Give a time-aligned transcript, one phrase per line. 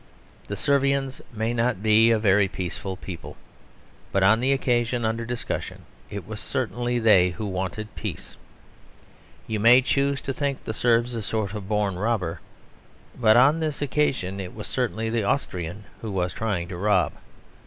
[0.47, 3.37] The Servians may not be a very peaceful people;
[4.11, 8.35] but, on the occasion under discussion, it was certainly they who wanted peace.
[9.45, 12.41] You may choose to think the Serb a sort of born robber:
[13.15, 17.13] but on this occasion it was certainly the Austrian who was trying to rob.